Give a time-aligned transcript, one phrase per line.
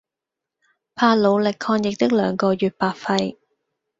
[0.95, 3.37] 怕努力抗疫的兩個月白費